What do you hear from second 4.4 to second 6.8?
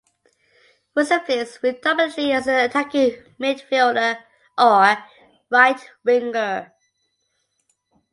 or right winger.